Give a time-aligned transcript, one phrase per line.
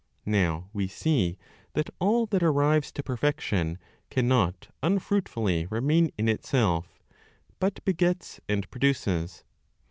[0.25, 1.37] Now we see
[1.73, 3.77] that all that arrives to perfection
[4.09, 7.03] cannot unfruitfully remain in itself,
[7.59, 9.43] but begets and produces.